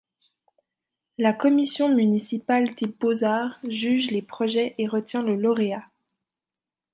[1.19, 5.85] La commission municipale des Beaux-Arts juge les projets et retient le lauréat.